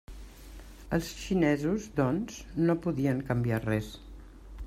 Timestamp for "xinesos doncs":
1.25-2.39